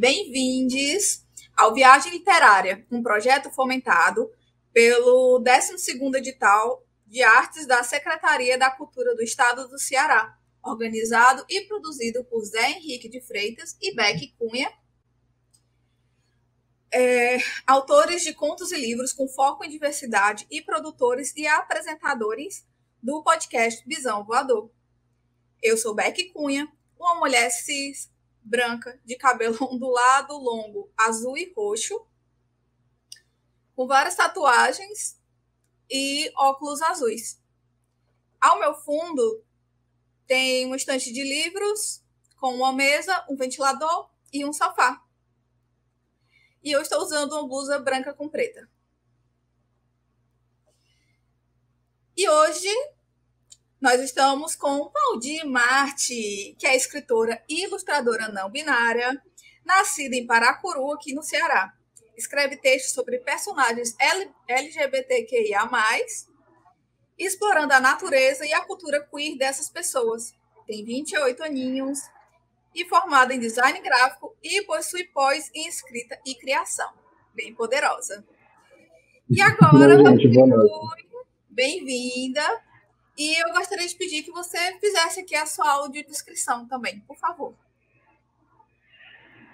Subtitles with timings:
[0.00, 4.30] Bem-vindos ao Viagem Literária, um projeto fomentado
[4.72, 11.66] pelo 12º edital de artes da Secretaria da Cultura do Estado do Ceará, organizado e
[11.66, 14.72] produzido por Zé Henrique de Freitas e Beck Cunha,
[16.90, 17.36] é,
[17.66, 22.66] autores de contos e livros com foco em diversidade e produtores e apresentadores
[23.02, 24.70] do podcast Visão Voador.
[25.62, 26.66] Eu sou Beck Cunha,
[26.98, 28.10] uma mulher cis,
[28.50, 32.04] branca, de cabelo ondulado, longo, azul e roxo,
[33.76, 35.18] com várias tatuagens
[35.88, 37.40] e óculos azuis.
[38.40, 39.44] Ao meu fundo
[40.26, 42.04] tem um estante de livros
[42.36, 45.02] com uma mesa, um ventilador e um sofá.
[46.62, 48.68] E eu estou usando uma blusa branca com preta.
[52.16, 52.68] E hoje
[53.80, 59.10] nós estamos com Valdir Marte, que é escritora e ilustradora não binária,
[59.64, 61.72] nascida em Paracuru, aqui no Ceará.
[62.14, 63.96] Escreve textos sobre personagens
[64.46, 65.60] LGBTQIA,
[67.18, 70.34] explorando a natureza e a cultura queer dessas pessoas.
[70.66, 72.00] Tem 28 aninhos
[72.74, 76.92] e formada em design gráfico e possui pós em escrita e criação.
[77.34, 78.22] Bem poderosa.
[79.30, 79.96] E agora,
[81.48, 82.69] bem-vinda.
[83.20, 87.52] E eu gostaria de pedir que você fizesse aqui a sua audiodescrição também, por favor.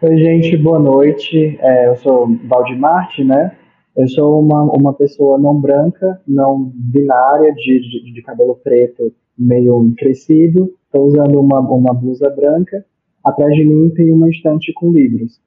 [0.00, 1.58] Oi, gente, boa noite.
[1.60, 3.58] É, eu sou Valdemarte, né?
[3.96, 9.92] Eu sou uma, uma pessoa não branca, não binária, de, de, de cabelo preto meio
[9.98, 10.72] crescido.
[10.84, 12.86] Estou usando uma, uma blusa branca.
[13.24, 15.40] Atrás de mim tem uma estante com livros.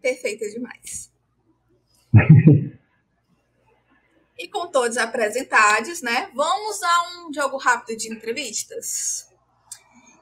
[0.00, 1.12] Perfeita demais.
[4.38, 6.30] E com todos apresentados, né?
[6.34, 9.28] Vamos a um jogo rápido de entrevistas.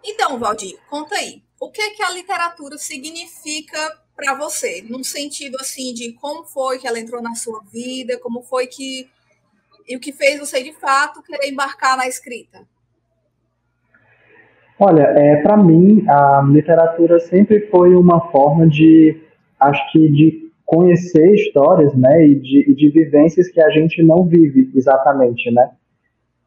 [0.02, 1.42] Então, Valdir, conta aí.
[1.60, 3.78] O que é que a literatura significa
[4.14, 4.82] para você?
[4.88, 9.10] Num sentido assim de como foi que ela entrou na sua vida, como foi que
[9.88, 12.66] e o que fez você de fato querer embarcar na escrita?
[14.78, 19.22] Olha, é, para mim a literatura sempre foi uma forma de,
[19.58, 24.70] acho que de conhecer histórias, né, e de, de vivências que a gente não vive
[24.74, 25.70] exatamente, né.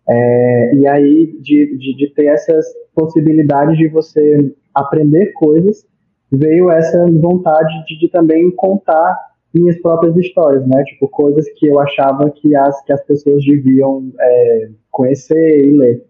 [0.07, 5.87] É, e aí de, de, de, ter essas possibilidades de você aprender coisas,
[6.31, 9.17] veio essa vontade de, de, também contar
[9.53, 14.11] minhas próprias histórias, né, tipo coisas que eu achava que as que as pessoas deviam
[14.19, 16.05] é, conhecer e ler,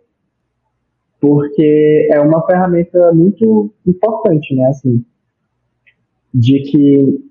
[1.21, 5.05] porque é uma ferramenta muito importante, né, assim,
[6.33, 7.28] de que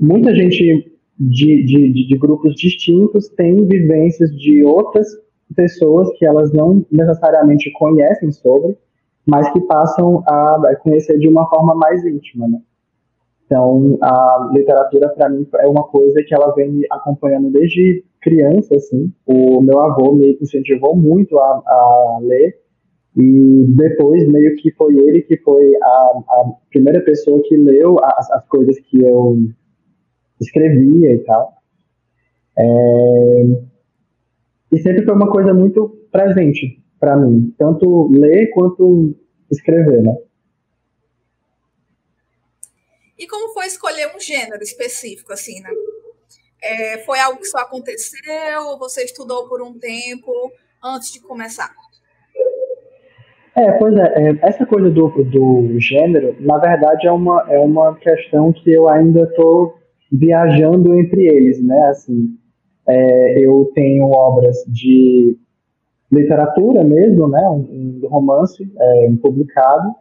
[0.00, 5.06] muita gente de, de, de, grupos distintos tem vivências de outras
[5.54, 8.76] pessoas que elas não necessariamente conhecem sobre,
[9.26, 12.58] mas que passam a conhecer de uma forma mais íntima, né?
[13.44, 18.76] Então, a literatura para mim é uma coisa que ela vem me acompanhando desde criança,
[18.76, 19.12] assim.
[19.26, 22.60] O meu avô me incentivou muito a, a ler
[23.16, 25.86] e depois meio que foi ele que foi a,
[26.28, 29.36] a primeira pessoa que leu as, as coisas que eu
[30.40, 31.54] escrevia e tal.
[32.58, 33.42] É...
[34.72, 39.14] E sempre foi uma coisa muito presente para mim, tanto ler quanto
[39.50, 40.16] escrever, né?
[43.18, 45.70] E como foi escolher um gênero específico, assim, né?
[46.62, 50.32] É, foi algo que só aconteceu ou você estudou por um tempo
[50.82, 51.70] antes de começar?
[53.56, 57.94] É, pois é, é, essa coisa do, do gênero, na verdade, é uma, é uma
[57.96, 59.78] questão que eu ainda estou
[60.10, 61.86] viajando entre eles, né?
[61.86, 62.36] Assim,
[62.86, 65.36] é, eu tenho obras de
[66.10, 67.48] literatura mesmo, né?
[67.48, 69.94] Um, um romance é, publicado.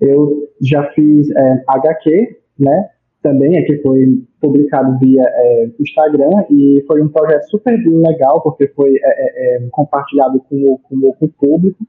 [0.00, 2.88] Eu já fiz é, HQ, né?
[3.22, 8.96] Também aqui foi publicado via é, Instagram e foi um projeto super legal porque foi
[8.96, 11.86] é, é, compartilhado com o, com, o, com o público,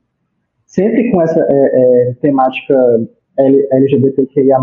[0.68, 1.44] sempre com essa
[2.22, 2.76] temática
[3.72, 4.60] LGBTQIA+,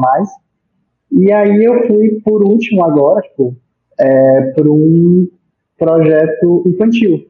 [1.13, 3.57] e aí eu fui, por último agora, tipo,
[3.99, 5.29] é, por um
[5.77, 7.27] projeto infantil.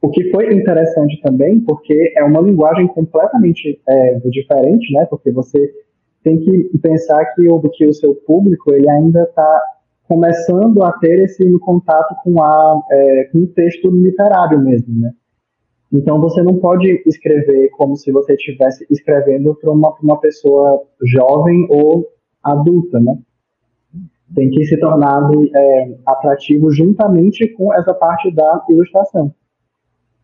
[0.00, 5.06] O que foi interessante também, porque é uma linguagem completamente é, diferente, né?
[5.06, 5.72] Porque você
[6.22, 9.62] tem que pensar que o, que o seu público ele ainda está
[10.08, 15.10] começando a ter esse contato com, a, é, com o texto literário mesmo, né?
[15.92, 21.66] Então você não pode escrever como se você estivesse escrevendo para uma, uma pessoa jovem
[21.70, 22.06] ou
[22.46, 23.18] adulta, né?
[24.34, 29.32] Tem que se tornar é, atrativo juntamente com essa parte da ilustração.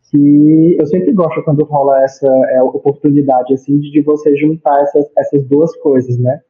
[0.09, 5.43] que eu sempre gosto quando rola essa é, oportunidade assim de, você juntar essas, essas
[5.47, 6.41] duas coisas, né?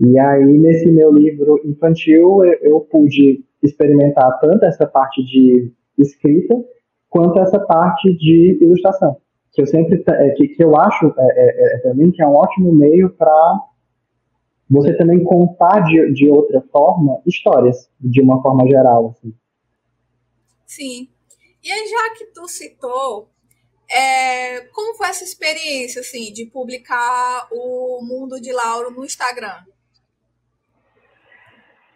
[0.00, 6.54] E aí nesse meu livro infantil eu, eu pude experimentar tanto essa parte de escrita
[7.10, 9.16] quanto essa parte de ilustração,
[9.52, 12.34] que eu sempre é, que, que eu acho é, é, é também que é um
[12.34, 13.60] ótimo meio para
[14.70, 19.10] você também contar de, de outra forma histórias, de uma forma geral.
[19.16, 19.34] Assim.
[20.66, 21.08] Sim.
[21.64, 23.28] E aí, já que tu citou,
[23.90, 29.64] é, como foi essa experiência, assim, de publicar o Mundo de Lauro no Instagram?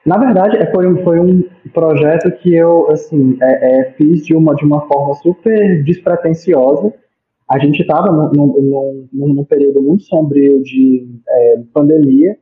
[0.04, 1.42] Na verdade, é, foi um, foi um
[1.72, 6.92] projeto que eu, assim, é, é, fiz de uma, de uma forma super despretensiosa.
[7.48, 12.36] A gente estava num, num, num, período muito sombrio de é, pandemia,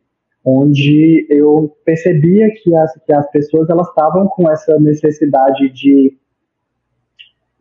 [0.45, 6.17] onde eu percebia que as, que as pessoas elas estavam com essa necessidade de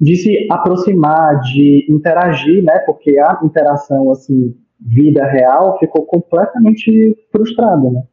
[0.02, 2.80] de se aproximar, de interagir, né?
[2.80, 8.04] Porque a interação assim vida real ficou completamente frustrada, né?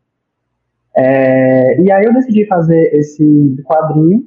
[0.97, 4.27] É, e aí eu decidi fazer esse quadrinho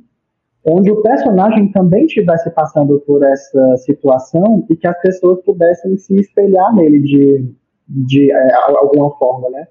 [0.65, 6.15] onde o personagem também estivesse passando por essa situação e que as pessoas pudessem se
[6.15, 7.53] espelhar nele de,
[7.87, 9.67] de é, alguma forma, né?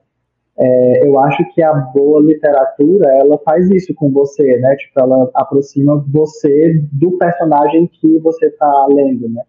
[0.60, 4.74] É, eu acho que a boa literatura ela faz isso com você, né?
[4.76, 9.42] Tipo, ela aproxima você do personagem que você está lendo, né?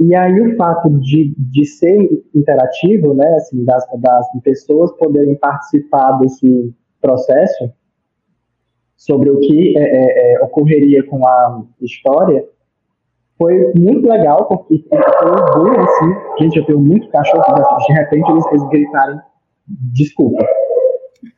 [0.00, 3.34] E aí o fato de, de ser interativo, né?
[3.36, 7.70] Assim, das, das pessoas poderem participar desse processo
[8.96, 12.46] sobre o que é, é, é ocorreria com a história
[13.36, 17.42] foi muito legal porque foi orgulho, assim, gente, eu tenho muito cachorro,
[17.86, 19.20] de repente eles, eles gritarem
[19.66, 20.46] desculpa.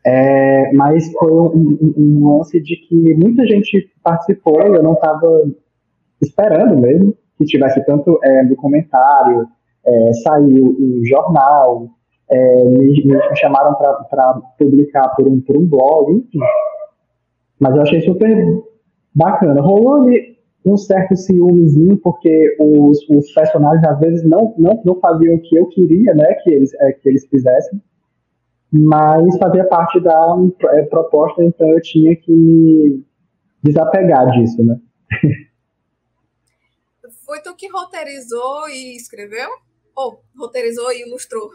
[0.04, 5.44] É, mas foi um, um, um, lance de que muita gente participou eu não estava
[6.20, 9.46] esperando mesmo que tivesse tanto é, documentário,
[9.84, 11.88] é, saiu em jornal,
[12.30, 16.38] é, me, me, chamaram para publicar por um, por um blog, enfim.
[17.60, 18.62] Mas eu achei super
[19.14, 19.60] bacana.
[19.60, 25.36] Rolou ali um certo ciúmezinho, porque os, os personagens às vezes não, não, não faziam
[25.36, 27.80] o que eu queria né, que, eles, é, que eles fizessem
[28.72, 30.36] mas fazia parte da
[30.72, 33.04] é, proposta, então eu tinha que me
[33.62, 34.78] desapegar disso, né?
[37.24, 39.48] Foi tu que roteirizou e escreveu?
[39.96, 41.50] Ou roteirizou e ilustrou?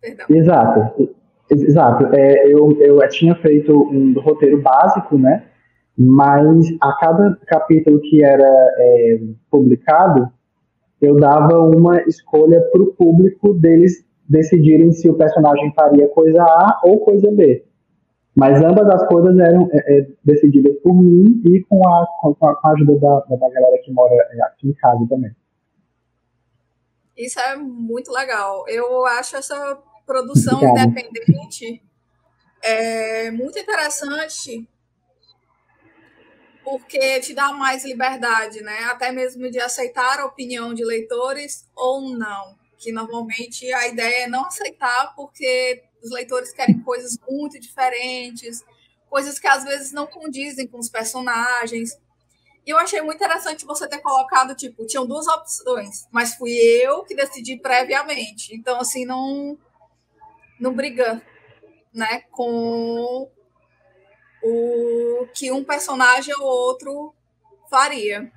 [0.00, 0.26] Perdão.
[0.28, 1.16] Exato,
[1.50, 2.14] exato.
[2.14, 5.48] É, eu, eu tinha feito um roteiro básico, né?
[5.96, 9.20] Mas a cada capítulo que era é,
[9.50, 10.30] publicado,
[11.00, 14.04] eu dava uma escolha para o público deles
[14.34, 17.64] decidirem se o personagem faria coisa A ou coisa B.
[18.34, 22.72] Mas ambas as coisas eram é, é, decididas por mim e com a, com a,
[22.72, 25.30] ajuda da, da galera que mora é, aqui em casa também.
[27.16, 28.64] Isso é muito legal.
[28.66, 30.88] Eu acho essa produção Obrigado.
[30.88, 31.80] independente
[32.60, 34.68] é muito interessante
[36.64, 38.78] porque te dá mais liberdade, né?
[38.90, 44.28] Até mesmo de aceitar a opinião de leitores ou não que normalmente a ideia é
[44.28, 48.62] não aceitar porque os leitores querem coisas muito diferentes,
[49.08, 51.98] coisas que às vezes não condizem com os personagens.
[52.66, 57.04] E eu achei muito interessante você ter colocado, tipo, tinham duas opções, mas fui eu
[57.04, 58.54] que decidi previamente.
[58.54, 59.58] Então, assim, não,
[60.60, 61.22] não briga,
[61.92, 63.30] né, com
[64.42, 67.14] o que um personagem ou outro
[67.70, 68.30] faria.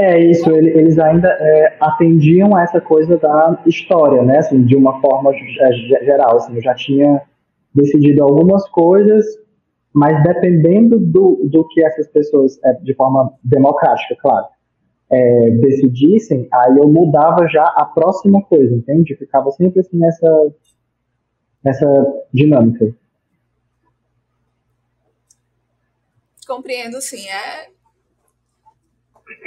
[0.00, 4.38] É isso, eles ainda é, atendiam essa coisa da história, né?
[4.38, 5.72] Assim, de uma forma é,
[6.04, 6.36] geral.
[6.36, 7.20] Assim, eu já tinha
[7.74, 9.26] decidido algumas coisas,
[9.92, 14.46] mas dependendo do, do que essas pessoas, é, de forma democrática, claro,
[15.10, 19.16] é, decidissem, aí eu mudava já a próxima coisa, entende?
[19.16, 20.54] Ficava sempre assim nessa,
[21.64, 22.94] nessa dinâmica.
[26.46, 27.28] Compreendo, sim.
[27.28, 27.77] É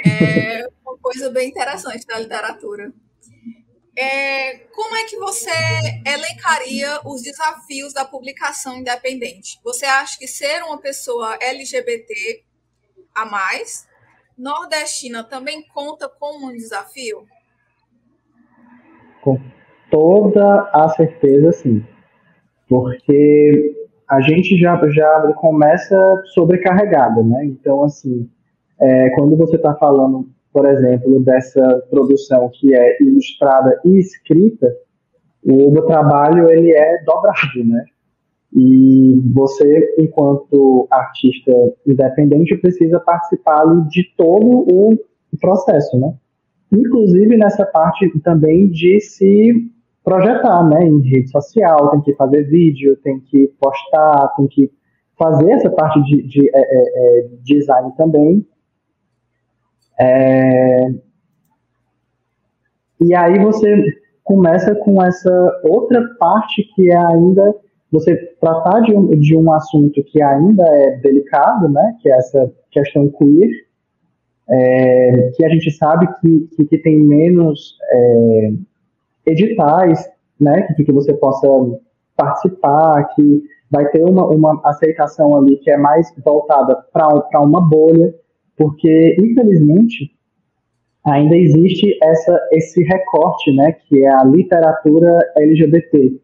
[0.06, 2.92] é uma coisa bem interessante da literatura.
[3.98, 5.52] É, como é que você
[6.06, 9.60] elencaria os desafios da publicação independente?
[9.64, 12.44] Você acha que ser uma pessoa LGBT
[13.14, 13.88] a mais,
[14.38, 17.28] nordestina, também conta como um desafio?
[19.22, 19.40] Com
[19.90, 21.86] toda a certeza, sim.
[22.70, 23.76] Porque
[24.10, 27.46] a gente já, já começa sobrecarregada, né?
[27.46, 28.30] Então, assim,
[28.82, 34.76] é, quando você está falando, por exemplo, dessa produção que é ilustrada e escrita,
[35.44, 37.86] o meu trabalho ele é dobrado, né?
[38.54, 41.52] E você, enquanto artista
[41.88, 44.98] independente, precisa participar de todo o
[45.40, 46.14] processo, né?
[46.72, 49.72] Inclusive nessa parte também de se
[50.04, 50.84] projetar, né?
[50.86, 54.72] Em rede social, tem que fazer vídeo, tem que postar, tem que
[55.18, 58.46] fazer essa parte de, de é, é, é design também.
[60.02, 60.88] É...
[63.00, 67.54] E aí você começa com essa outra parte que é ainda
[67.92, 72.52] você tratar de um, de um assunto que ainda é delicado, né, que é essa
[72.72, 73.50] questão queer,
[74.50, 78.54] é, que a gente sabe que, que, que tem menos é,
[79.26, 81.48] editais, né, que, que você possa
[82.16, 88.14] participar, que vai ter uma, uma aceitação ali que é mais voltada para uma bolha,
[88.58, 90.12] porque, infelizmente,
[91.06, 96.20] ainda existe essa, esse recorte, né, que é a literatura LGBT.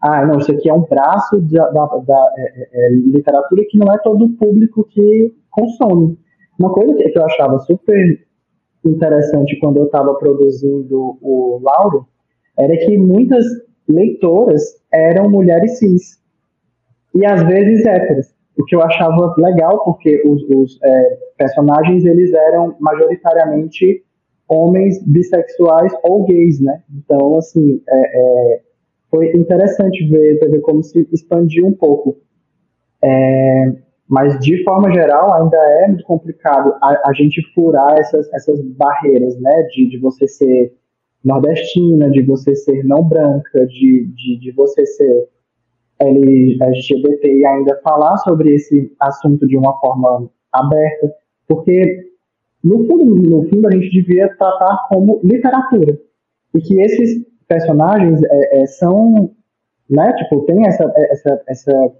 [0.00, 3.78] Ah, não, isso aqui é um braço da, da, da é, é, é literatura que
[3.78, 6.18] não é todo o público que consome.
[6.58, 8.26] Uma coisa que eu achava super
[8.84, 12.06] interessante quando eu estava produzindo o Lauro
[12.58, 13.44] era que muitas
[13.88, 14.62] leitoras
[14.92, 16.20] eram mulheres cis
[17.14, 22.32] e às vezes héteras, o que eu achava legal porque os, os é, personagens eles
[22.32, 24.04] eram majoritariamente
[24.48, 26.82] homens bissexuais ou gays, né?
[26.94, 28.60] Então, assim, é, é,
[29.10, 32.18] foi interessante ver, ver como se expandiu um pouco.
[33.02, 33.72] É,
[34.06, 39.40] mas, de forma geral, ainda é muito complicado a, a gente furar essas, essas barreiras,
[39.40, 39.62] né?
[39.74, 40.74] De, de você ser
[41.24, 45.28] nordestina, de você ser não branca, de, de, de você ser
[46.02, 51.12] LGBT e ainda falar sobre esse assunto de uma forma aberta,
[51.48, 52.12] porque
[52.62, 55.98] no fundo, no fundo, a gente devia tratar como literatura.
[56.54, 59.32] E que esses personagens é, é, são,
[59.90, 61.92] né, tipo, tem essa, essa, essa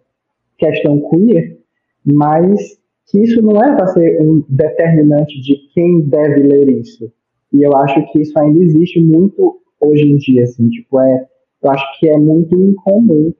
[0.57, 1.59] questão queer,
[2.05, 7.13] mas que isso não é para ser um determinante de quem deve ler isso.
[7.53, 11.27] E eu acho que isso ainda existe muito hoje em dia, assim, tipo, é,
[11.63, 13.33] eu acho que é muito incomum,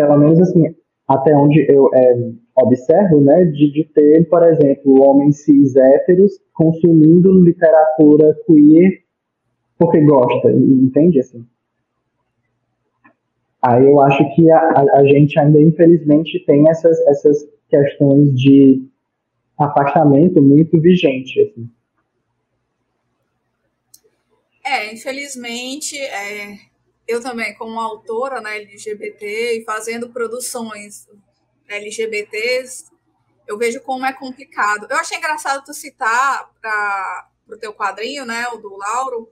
[0.00, 0.74] pelo menos assim,
[1.06, 7.42] até onde eu, é, observo, né, de, de ter, por exemplo, homens cis héteros consumindo
[7.42, 9.02] literatura queer
[9.78, 11.44] porque gosta, entende assim?
[13.62, 18.82] Aí eu acho que a, a, gente ainda, infelizmente, tem essas, essas questões de
[19.58, 21.68] afastamento muito vigente, assim.
[24.64, 26.69] É, infelizmente, é,
[27.10, 31.08] eu também, como autora né, LGBT e fazendo produções
[31.68, 32.86] LGBTs,
[33.46, 34.86] eu vejo como é complicado.
[34.88, 39.28] Eu achei engraçado tu citar para o teu quadrinho, né, o do Lauro,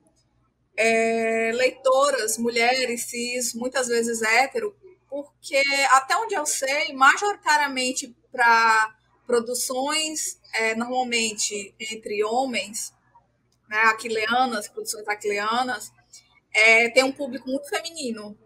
[0.77, 4.77] é, leitoras, mulheres, cis, muitas vezes hétero,
[5.09, 8.95] porque até onde eu sei, majoritariamente para
[9.27, 12.93] produções é, normalmente entre homens,
[13.69, 15.93] né, aquileanas, produções aquileanas,
[16.59, 18.37] é, tem um público muito feminino.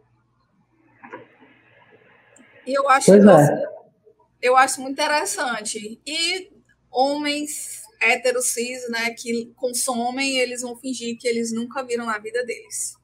[2.67, 3.73] E eu acho pois é
[4.43, 6.01] eu acho muito interessante.
[6.05, 6.51] E
[6.91, 12.45] homens héteros cis, né, que consomem, eles vão fingir que eles nunca viram na vida
[12.45, 12.97] deles.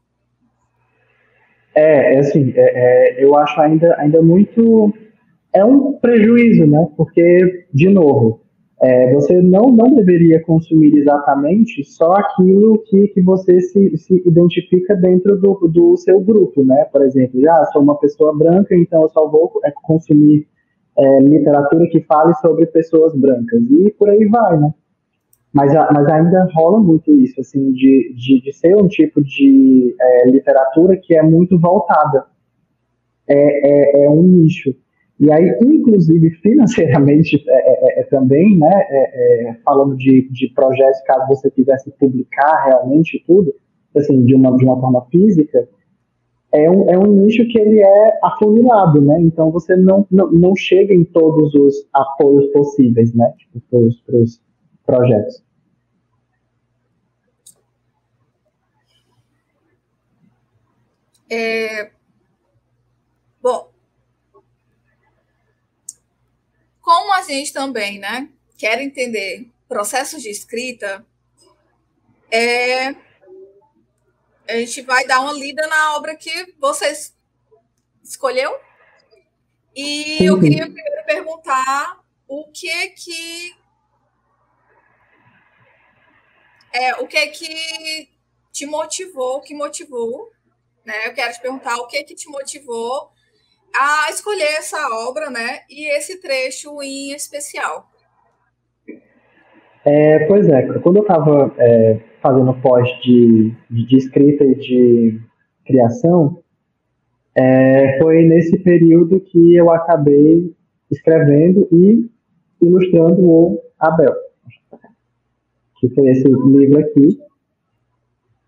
[1.74, 4.92] É, é assim, é, é, eu acho ainda, ainda muito.
[5.54, 6.88] É um prejuízo, né?
[6.96, 8.42] Porque, de novo,
[8.80, 14.94] é, você não, não deveria consumir exatamente só aquilo que, que você se, se identifica
[14.94, 16.84] dentro do, do seu grupo, né?
[16.92, 20.46] Por exemplo, ah, sou uma pessoa branca, então eu só vou é, consumir
[20.96, 24.72] é, literatura que fale sobre pessoas brancas, e por aí vai, né?
[25.52, 30.30] Mas, mas ainda rola muito isso, assim, de, de, de ser um tipo de é,
[30.30, 32.26] literatura que é muito voltada.
[33.26, 34.74] É, é, é, um nicho.
[35.20, 41.50] E aí, inclusive, financeiramente é, é, é também, né, falando de, de projetos, caso você
[41.50, 43.52] quisesse publicar realmente tudo,
[43.96, 45.68] assim, de uma, de uma forma física,
[46.52, 49.20] é um, é um nicho que ele é afunilado, né?
[49.20, 53.32] Então você não, não, não chega em todos os apoios possíveis, né?
[53.36, 53.60] Tipo,
[54.06, 54.42] para os
[54.86, 55.44] projetos.
[61.30, 61.97] É...
[66.88, 71.04] como a gente também, né, quer entender processos de escrita,
[72.30, 72.94] é
[74.48, 77.14] a gente vai dar uma lida na obra que vocês
[78.02, 78.58] escolheu.
[79.76, 83.54] E eu queria primeiro perguntar o que que
[86.72, 88.10] é, o que que
[88.50, 90.32] te motivou, que motivou,
[90.86, 91.06] né?
[91.06, 93.12] Eu quero te perguntar o que que te motivou
[93.74, 95.60] a escolher essa obra, né?
[95.70, 97.88] E esse trecho em especial.
[99.84, 105.20] É, pois é, quando eu estava é, fazendo pós de, de, escrita e de
[105.64, 106.42] criação,
[107.34, 110.54] é, foi nesse período que eu acabei
[110.90, 112.10] escrevendo e
[112.60, 114.14] ilustrando o Abel,
[115.80, 117.18] que foi esse livro aqui,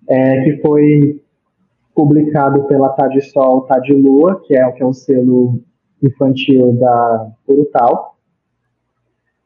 [0.09, 1.23] é, que foi
[2.01, 5.61] publicado pela Tá de Sol, Tá de Lua, que é, que é um selo
[6.03, 8.17] infantil da Urutau.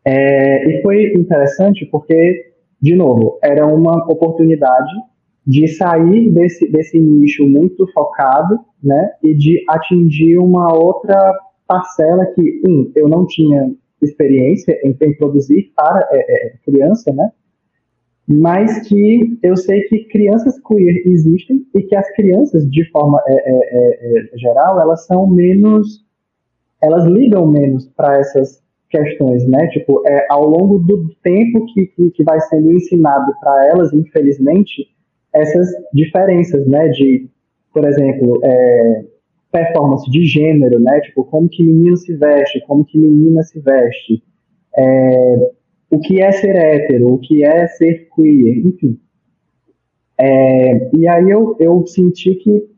[0.05, 4.93] É, e foi interessante porque, de novo, era uma oportunidade
[5.45, 12.63] de sair desse, desse nicho muito focado, né, e de atingir uma outra parcela que,
[12.65, 17.31] um, eu não tinha experiência em, em produzir para é, é, criança, né,
[18.27, 23.35] mas que eu sei que crianças queer existem e que as crianças, de forma é,
[23.35, 26.05] é, é, é geral, elas são menos,
[26.83, 29.67] elas ligam menos para essas questões, né?
[29.69, 34.87] Tipo, é, ao longo do tempo que, que, que vai sendo ensinado para elas, infelizmente,
[35.33, 36.89] essas diferenças, né?
[36.89, 37.29] De,
[37.75, 39.05] por exemplo, é,
[39.53, 41.01] performance de gênero, né?
[41.01, 44.23] Tipo, como que menino se veste, como que menina se veste,
[44.77, 45.51] é,
[45.95, 48.99] o que é ser hétero, o que é ser queer, enfim.
[50.19, 52.69] É, e aí eu, eu senti que,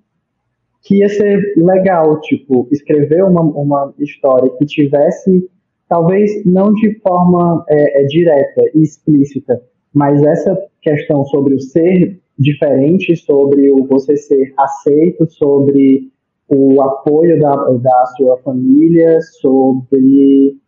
[0.82, 5.48] que ia ser legal, tipo, escrever uma, uma história que tivesse,
[5.88, 9.62] talvez não de forma é, é, direta e explícita,
[9.94, 16.10] mas essa questão sobre o ser diferente, sobre o você ser aceito, sobre
[16.48, 20.58] o apoio da, da sua família, sobre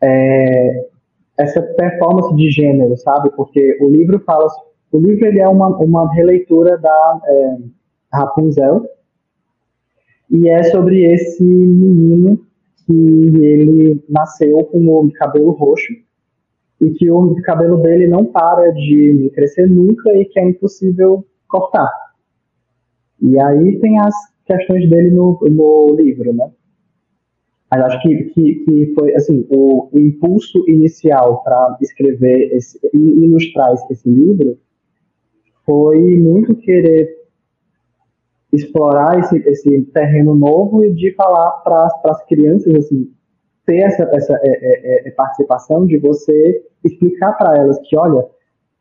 [0.00, 0.89] é,
[1.40, 3.30] essa performance de gênero, sabe?
[3.30, 4.46] Porque o livro fala,
[4.92, 7.56] o livro ele é uma, uma releitura da é,
[8.12, 8.84] Rapunzel
[10.30, 12.38] e é sobre esse menino
[12.86, 15.92] que ele nasceu com o cabelo roxo
[16.80, 21.90] e que o cabelo dele não para de crescer nunca e que é impossível cortar.
[23.20, 24.14] E aí tem as
[24.46, 26.50] questões dele no, no livro, né?
[27.70, 32.50] Mas acho que, que, que foi assim o, o impulso inicial para escrever
[32.92, 34.58] e ilustrar esse livro
[35.64, 37.20] foi muito querer
[38.52, 43.08] explorar esse, esse terreno novo e de falar para as crianças assim
[43.64, 48.26] ter essa, essa é, é, é, participação de você explicar para elas que olha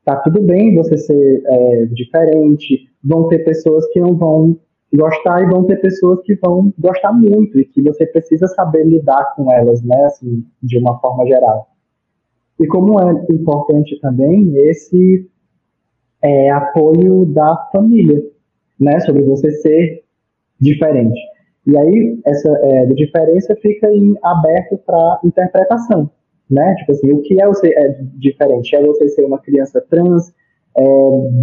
[0.04, 4.60] tá tudo bem você ser é, diferente vão ter pessoas que não vão
[4.94, 9.36] gostar e vão ter pessoas que vão gostar muito e que você precisa saber lidar
[9.36, 11.70] com elas, né, assim, de uma forma geral.
[12.60, 15.30] E como é importante também esse
[16.22, 18.22] é, apoio da família,
[18.80, 20.04] né, sobre você ser
[20.60, 21.20] diferente.
[21.68, 26.10] E aí essa é, diferença fica em aberto para interpretação,
[26.50, 26.76] né?
[26.76, 28.76] Tipo assim, o que é você é diferente?
[28.76, 30.34] É você ser uma criança trans?
[30.78, 30.84] É,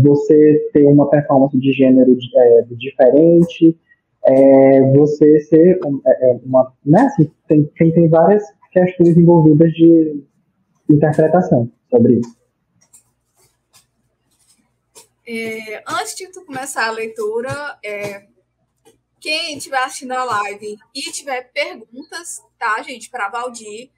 [0.03, 3.79] você ter uma performance de gênero é, diferente,
[4.25, 10.25] é, você ser é, é, uma, né, assim, tem, tem, tem várias questões envolvidas de
[10.91, 12.37] interpretação sobre isso.
[15.29, 17.51] É, antes de tu começar a leitura,
[17.85, 18.27] é,
[19.21, 23.91] quem estiver assistindo a live e tiver perguntas, tá, gente, para Valdir,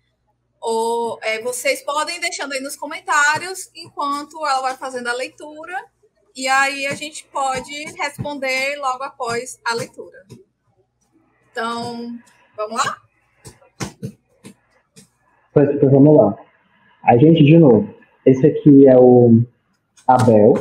[0.61, 5.85] ou é, vocês podem deixando aí nos comentários enquanto ela vai fazendo a leitura.
[6.35, 10.25] E aí a gente pode responder logo após a leitura.
[11.51, 12.17] Então,
[12.57, 12.97] vamos lá?
[15.53, 16.37] Pois, então vamos lá.
[17.03, 17.93] A gente, de novo,
[18.25, 19.43] esse aqui é o
[20.07, 20.55] Abel.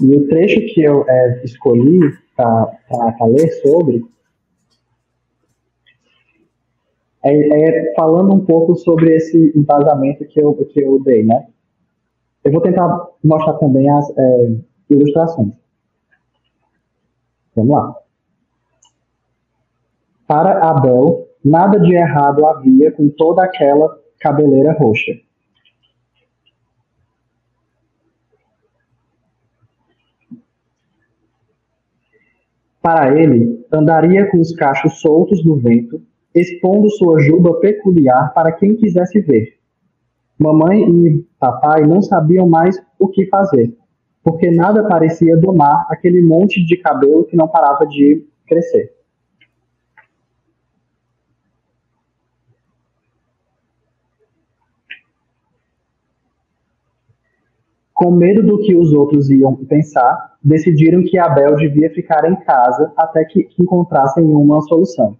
[0.00, 2.00] E o trecho que eu é, escolhi
[2.34, 4.04] para ler sobre
[7.28, 11.48] é, é, falando um pouco sobre esse embasamento que eu, que eu dei, né?
[12.44, 14.56] Eu vou tentar mostrar também as é,
[14.90, 15.52] ilustrações.
[17.56, 17.96] Vamos lá.
[20.26, 25.12] Para Abel, nada de errado havia com toda aquela cabeleira roxa.
[32.80, 36.00] Para ele, andaria com os cachos soltos do vento
[36.36, 39.56] expondo sua juba peculiar para quem quisesse ver.
[40.38, 43.74] Mamãe e papai não sabiam mais o que fazer,
[44.22, 48.94] porque nada parecia domar aquele monte de cabelo que não parava de crescer.
[57.94, 62.92] Com medo do que os outros iam pensar, decidiram que Abel devia ficar em casa
[62.94, 65.16] até que encontrassem uma solução.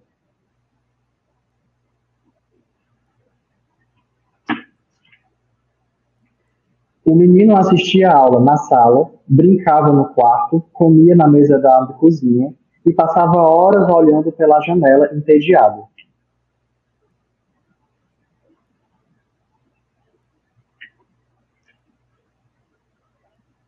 [7.09, 12.53] O menino assistia a aula na sala, brincava no quarto, comia na mesa da cozinha
[12.85, 15.83] e passava horas olhando pela janela entediado.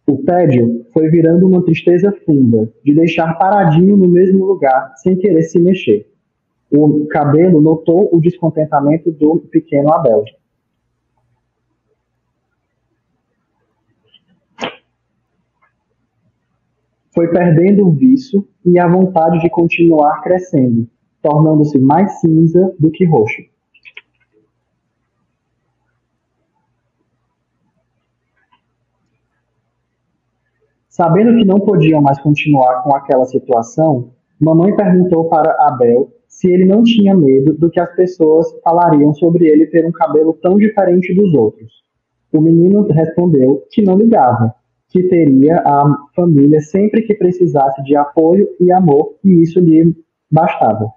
[0.06, 5.44] O tédio foi virando uma tristeza funda, de deixar paradinho no mesmo lugar, sem querer
[5.44, 6.12] se mexer.
[6.70, 10.26] O cabelo notou o descontentamento do pequeno Abel.
[17.20, 20.88] Foi perdendo o vício e a vontade de continuar crescendo,
[21.22, 23.42] tornando-se mais cinza do que roxo.
[30.88, 36.64] Sabendo que não podiam mais continuar com aquela situação, mamãe perguntou para Abel se ele
[36.64, 41.14] não tinha medo do que as pessoas falariam sobre ele ter um cabelo tão diferente
[41.14, 41.84] dos outros.
[42.32, 44.56] O menino respondeu que não ligava,
[44.90, 49.96] que teria a família sempre que precisasse de apoio e amor, e isso lhe
[50.30, 50.92] bastava.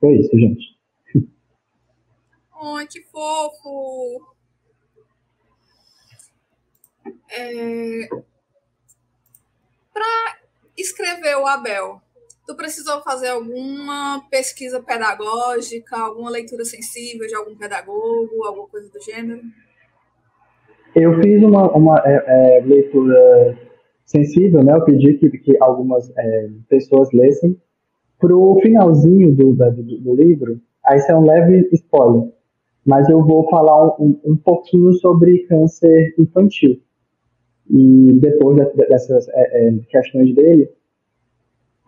[0.00, 0.78] Foi isso, gente.
[2.60, 4.34] Ai, que fofo!
[7.30, 8.08] É...
[9.92, 10.38] Para
[10.76, 12.00] escrever o Abel,
[12.48, 19.00] tu precisou fazer alguma pesquisa pedagógica, alguma leitura sensível de algum pedagogo, alguma coisa do
[19.02, 19.42] gênero?
[20.96, 23.58] Eu fiz uma, uma é, é, leitura
[24.06, 24.72] sensível, né?
[24.72, 27.60] Eu pedi que, que algumas é, pessoas lessem.
[28.18, 32.32] Para o finalzinho do, do, do livro, aí isso é um leve spoiler
[32.88, 36.80] mas eu vou falar um, um pouquinho sobre câncer infantil.
[37.68, 40.70] E depois dessas é, é, questões dele,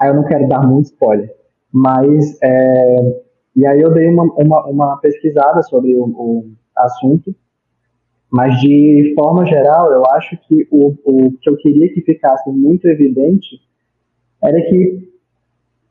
[0.00, 1.32] aí eu não quero dar muito spoiler,
[1.72, 3.20] mas é,
[3.54, 7.34] e aí eu dei uma, uma, uma pesquisada sobre o, o, assunto,
[8.30, 12.86] mas de forma geral eu acho que o, o que eu queria que ficasse muito
[12.86, 13.60] evidente
[14.42, 15.10] era que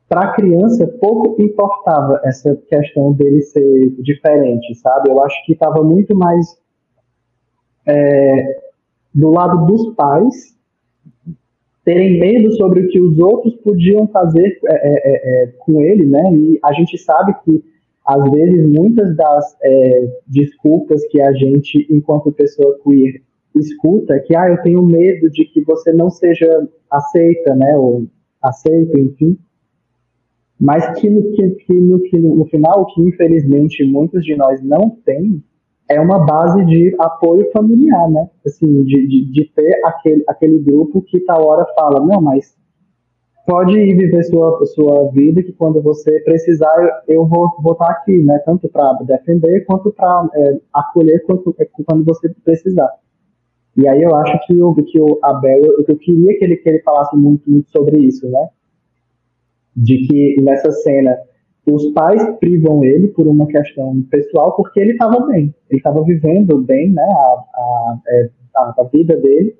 [0.08, 5.08] para a criança pouco importava essa questão dele ser diferente, sabe?
[5.08, 6.60] Eu acho que estava muito mais
[7.86, 8.60] é,
[9.14, 10.58] do lado dos pais
[11.92, 16.06] terem medo sobre o que os outros podiam fazer é, é, é, é com ele,
[16.06, 16.22] né?
[16.32, 17.62] E a gente sabe que
[18.06, 23.22] às vezes muitas das é, desculpas que a gente, enquanto pessoa queer,
[23.56, 27.76] escuta que ah, eu tenho medo de que você não seja aceita, né?
[27.76, 28.06] Ou
[28.42, 29.36] aceito, enfim
[30.60, 35.42] mas que, que, que, no, que no final, que infelizmente muitos de nós não têm,
[35.90, 38.28] é uma base de apoio familiar, né?
[38.46, 42.56] Assim, de, de, de ter aquele, aquele grupo que tal hora fala, não, mas
[43.46, 48.22] pode ir viver sua, sua vida que quando você precisar eu vou estar tá aqui,
[48.22, 48.38] né?
[48.44, 52.90] Tanto para defender quanto para é, acolher quanto, é, quando você precisar.
[53.76, 56.68] E aí eu acho que o que o Abel, eu, eu queria que ele que
[56.68, 58.48] ele falasse muito, muito sobre isso, né?
[59.76, 61.16] de que nessa cena
[61.66, 66.58] os pais privam ele por uma questão pessoal porque ele estava bem, ele estava vivendo
[66.62, 69.56] bem, né, a, é, a, a, vida dele,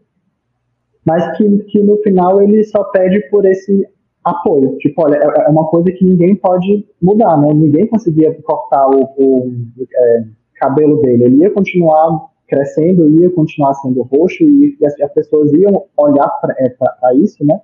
[1.04, 3.86] mas que, que no final ele só pede por esse
[4.24, 8.88] apoio, tipo, olha, é, é uma coisa que ninguém pode mudar, né, ninguém conseguia cortar
[8.88, 9.50] o, o
[9.94, 15.52] é, cabelo dele, ele ia continuar crescendo, ia continuar sendo roxo e as, as pessoas
[15.52, 17.60] iam olhar para é, isso, né,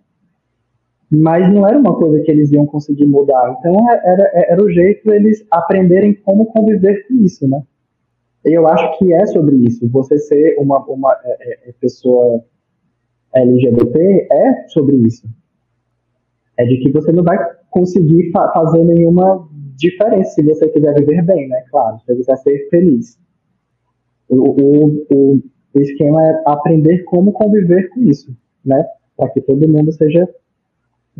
[1.10, 3.56] mas não era uma coisa que eles iam conseguir mudar.
[3.58, 7.62] Então é, era, é, era o jeito deles aprenderem como conviver com isso, né?
[8.44, 9.88] Eu acho que é sobre isso.
[9.88, 12.44] Você ser uma, uma é, é, pessoa
[13.34, 15.26] LGBT é sobre isso.
[16.56, 17.38] É de que você não vai
[17.70, 21.64] conseguir fa fazer nenhuma diferença se você quiser viver bem, né?
[21.70, 23.18] Claro, se você quiser ser feliz.
[24.28, 25.42] O, o,
[25.74, 28.84] o esquema é aprender como conviver com isso, né?
[29.16, 30.28] Para que todo mundo seja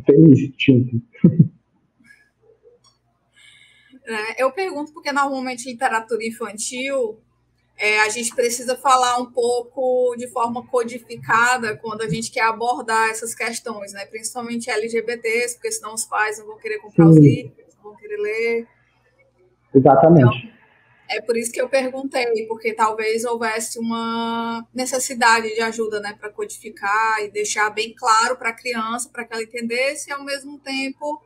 [0.04, 1.02] feliz junto.
[4.04, 7.18] É, eu pergunto porque normalmente literatura infantil
[7.78, 13.10] é, a gente precisa falar um pouco de forma codificada quando a gente quer abordar
[13.10, 14.06] essas questões, né?
[14.06, 17.10] principalmente LGBTs, porque senão os pais não vão querer comprar Sim.
[17.10, 18.68] os livros, não vão querer ler.
[19.74, 20.38] Exatamente.
[20.38, 20.55] Então,
[21.08, 26.30] é por isso que eu perguntei, porque talvez houvesse uma necessidade de ajuda, né, para
[26.30, 30.58] codificar e deixar bem claro para a criança, para que ela entendesse e ao mesmo
[30.58, 31.22] tempo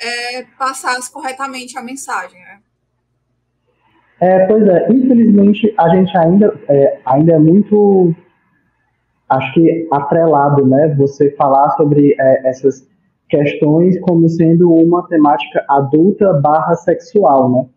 [0.00, 2.60] é, passasse corretamente a mensagem, né?
[4.20, 8.12] É, pois é, infelizmente a gente ainda é, ainda é muito,
[9.28, 12.86] acho que atrelado, né, você falar sobre é, essas
[13.28, 17.68] questões como sendo uma temática adulta barra sexual, né?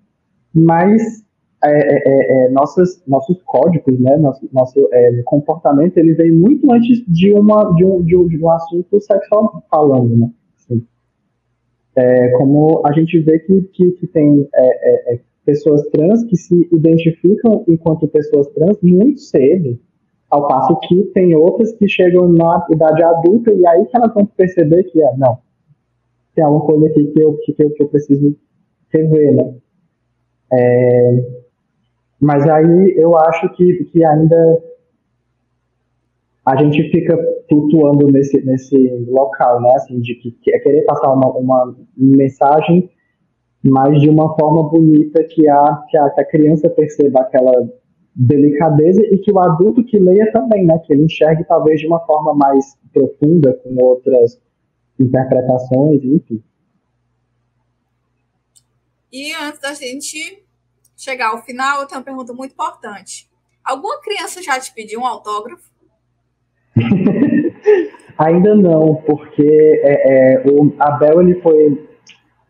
[0.53, 1.23] Mas
[1.63, 3.01] é, é, é, é nossos,
[3.45, 8.15] códigos, né, nosso, nosso é, comportamento, ele vem muito antes de, uma, de, um, de,
[8.15, 10.31] um, de um assunto sexual falando, né?
[10.57, 10.85] Assim,
[12.37, 14.47] como a gente vê que, que, que tem
[15.45, 19.77] pessoas trans que se identificam enquanto pessoas trans muito cedo,
[20.31, 24.25] ao passo que tem outras que chegam na idade adulta e aí que elas vão
[24.25, 25.37] perceber que, é, não,
[26.33, 28.35] tem alguma coisa aqui que eu, que eu, que eu preciso
[28.89, 29.53] rever, né?
[30.53, 31.41] É,
[32.19, 34.61] mas aí eu acho que, que ainda
[36.45, 37.17] a gente fica
[37.49, 39.73] flutuando nesse, nesse local, né?
[39.75, 42.89] Assim, de que, é querer passar uma, uma mensagem,
[43.63, 47.69] mas de uma forma bonita que a, que a, que a criança perceba aquela
[48.15, 50.79] delicadeza e que o adulto que leia também, né?
[50.79, 54.39] Que ele enxergue talvez de uma forma mais profunda, com outras
[54.99, 56.41] interpretações, enfim.
[59.11, 60.43] E antes da gente
[60.95, 63.29] chegar ao final, eu tenho uma pergunta muito importante.
[63.63, 65.69] Alguma criança já te pediu um autógrafo?
[68.17, 71.89] ainda não, porque é, é, o Abel ele foi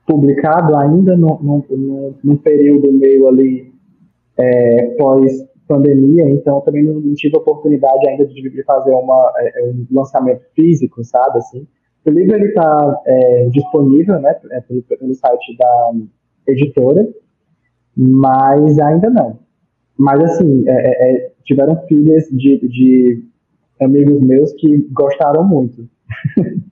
[0.05, 3.73] publicado ainda no período meio ali
[4.37, 9.71] é, pós pandemia, então também não, não, tive oportunidade ainda de, fazer uma, é, é,
[9.71, 11.65] um lançamento físico, sabe, assim.
[12.05, 14.33] O livro ele está é, disponível, né,
[14.67, 15.91] pelo, pelo site da
[16.51, 17.07] editora,
[17.95, 19.39] mas ainda não.
[19.97, 23.23] Mas assim, é, é, é tiveram filhas de, de
[23.79, 25.87] amigos meus que gostaram muito.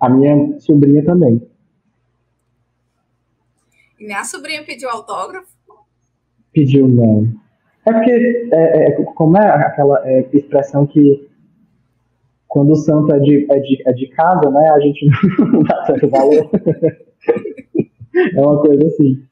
[0.00, 1.42] a minha sobrinha também.
[3.98, 5.48] E minha sobrinha pediu autógrafo?
[6.52, 7.28] Pediu, não.
[7.86, 11.28] É porque, é, é, como é aquela é, expressão que
[12.48, 15.06] quando o santo é de, é de, é de casa, né, a gente
[15.38, 16.50] não dá certo valor.
[18.16, 19.26] é uma coisa assim.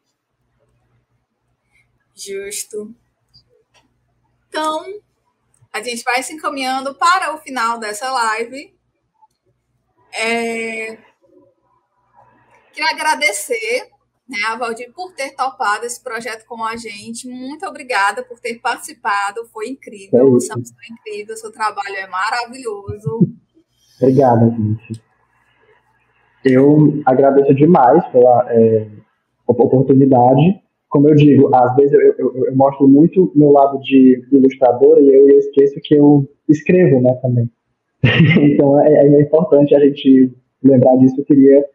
[2.15, 2.95] Justo.
[4.49, 4.85] Então,
[5.73, 8.73] a gente vai se encaminhando para o final dessa live.
[10.13, 10.97] É...
[12.73, 13.91] Queria agradecer
[14.29, 17.29] né, a Valdir por ter topado esse projeto com a gente.
[17.29, 19.47] Muito obrigada por ter participado.
[19.53, 20.21] Foi incrível.
[20.21, 21.37] É o Samson é incrível.
[21.37, 23.29] Seu trabalho é maravilhoso.
[24.01, 25.04] Obrigada, gente.
[26.45, 28.87] Eu agradeço demais pela é,
[29.47, 30.63] oportunidade
[30.95, 35.13] como eu digo, às vezes eu, eu, eu mostro muito meu lado de ilustrador e
[35.13, 37.51] eu, esqueço que eu escrevo, né, também.
[38.41, 41.21] então é, é, importante a gente lembrar disso.
[41.21, 41.67] Eu queria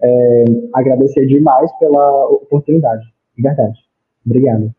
[0.00, 3.04] é, agradecer demais pela oportunidade,
[3.36, 3.80] de verdade.
[4.24, 4.72] Obrigado.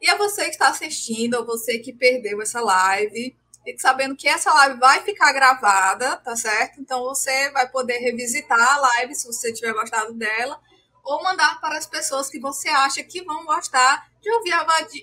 [0.00, 3.34] E a você que está assistindo, ou você que perdeu essa live,
[3.78, 6.80] sabendo que essa live vai ficar gravada, tá certo?
[6.80, 10.60] Então você vai poder revisitar a live se você tiver gostado dela
[11.02, 14.52] ou mandar para as pessoas que você acha que vão gostar de ouvir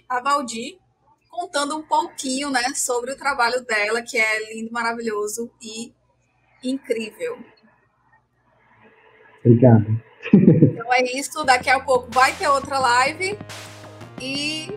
[0.10, 0.80] a Valdir
[1.30, 5.94] contando um pouquinho né, sobre o trabalho dela, que é lindo, maravilhoso e
[6.64, 7.40] incrível.
[9.40, 10.02] Obrigado.
[10.34, 11.44] Então é isso.
[11.44, 13.40] Daqui a pouco vai ter outra live.
[14.22, 14.68] E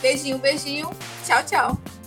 [0.00, 0.90] beijinho, beijinho.
[1.24, 1.97] Tchau, tchau.